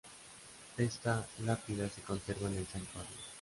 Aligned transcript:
Esta 0.79 1.27
lápida 1.45 1.87
se 1.87 2.01
conserva 2.01 2.49
en 2.49 2.55
el 2.57 2.65
santuario. 2.65 3.11